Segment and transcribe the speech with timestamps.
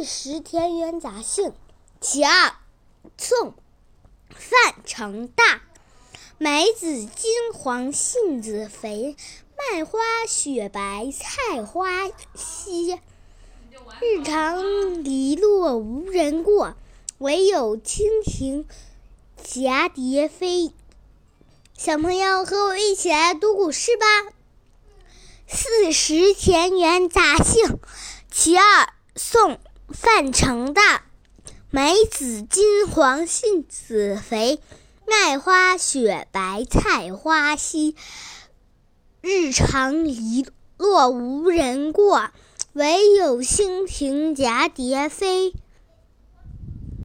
[0.00, 1.48] 四时田园杂兴·
[2.00, 2.54] 其二，
[3.18, 3.48] 宋·
[4.30, 5.60] 范成大。
[6.38, 9.14] 梅子金黄，杏子肥，
[9.58, 12.98] 麦花雪白，菜花稀。
[14.00, 16.76] 日长篱落无人过，
[17.18, 18.64] 惟有蜻蜓
[19.44, 20.72] 蛱蝶飞。
[21.76, 24.06] 小朋友，和我一起来读古诗吧。
[25.46, 27.66] 《四时田园杂兴·
[28.30, 28.64] 其二》
[29.14, 29.52] 宋·
[29.92, 31.02] 范成大。
[31.70, 34.60] 梅子金黄，杏子肥，
[35.06, 37.94] 麦花雪白，菜花稀。
[39.20, 42.30] 日长篱落无人过，
[42.72, 45.54] 惟有蜻蜓蛱蝶飞。